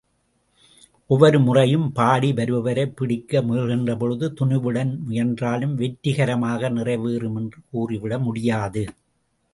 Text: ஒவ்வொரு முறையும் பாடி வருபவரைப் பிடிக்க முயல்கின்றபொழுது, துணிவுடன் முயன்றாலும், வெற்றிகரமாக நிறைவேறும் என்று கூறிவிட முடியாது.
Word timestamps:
ஒவ்வொரு 1.07 1.39
முறையும் 1.39 1.91
பாடி 1.91 2.33
வருபவரைப் 2.33 2.95
பிடிக்க 2.95 3.41
முயல்கின்றபொழுது, 3.41 4.33
துணிவுடன் 4.41 4.97
முயன்றாலும், 4.97 5.75
வெற்றிகரமாக 5.75 6.69
நிறைவேறும் 6.69 7.35
என்று 7.35 7.59
கூறிவிட 7.69 8.19
முடியாது. 8.19 8.89